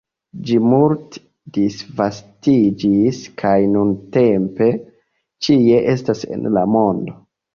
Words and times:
Ĝi 0.45 0.55
multe 0.67 1.19
disvastiĝis 1.57 3.19
kaj 3.43 3.53
nuntempe 3.75 4.69
ĉie 5.49 5.77
estas 5.93 6.25
en 6.37 6.49
la 6.57 6.65
mondo. 6.77 7.17